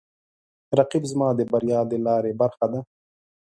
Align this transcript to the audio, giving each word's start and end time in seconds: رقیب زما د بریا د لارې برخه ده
رقیب 0.79 1.03
زما 1.11 1.29
د 1.35 1.39
بریا 1.51 1.79
د 1.91 1.93
لارې 2.05 2.31
برخه 2.41 2.65
ده 2.71 2.79